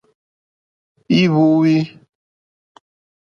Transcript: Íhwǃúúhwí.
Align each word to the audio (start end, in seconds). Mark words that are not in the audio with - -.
Íhwǃúúhwí. 1.19 1.75